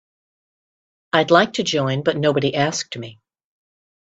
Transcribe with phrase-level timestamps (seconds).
[1.13, 3.19] I'd like to join but nobody asked me.